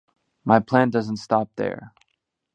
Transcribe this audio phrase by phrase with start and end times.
[0.43, 1.93] My plan doesn’t stop there.